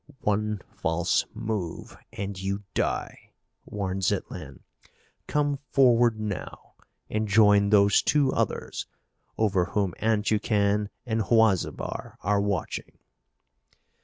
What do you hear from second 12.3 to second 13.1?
watching."